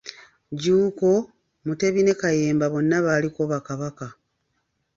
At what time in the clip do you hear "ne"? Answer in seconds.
2.03-2.13